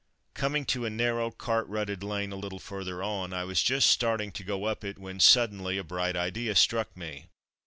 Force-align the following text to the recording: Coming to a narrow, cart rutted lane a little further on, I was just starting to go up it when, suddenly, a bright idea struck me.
Coming 0.33 0.65
to 0.65 0.83
a 0.85 0.89
narrow, 0.89 1.29
cart 1.29 1.67
rutted 1.67 2.01
lane 2.01 2.31
a 2.31 2.35
little 2.35 2.57
further 2.57 3.03
on, 3.03 3.33
I 3.33 3.43
was 3.43 3.61
just 3.61 3.87
starting 3.87 4.31
to 4.31 4.43
go 4.43 4.63
up 4.63 4.83
it 4.83 4.97
when, 4.97 5.19
suddenly, 5.19 5.77
a 5.77 5.83
bright 5.83 6.15
idea 6.15 6.55
struck 6.55 6.97
me. 6.97 7.27